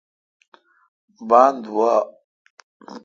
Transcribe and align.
بان 1.27 1.53
دووا۔ 1.63 1.93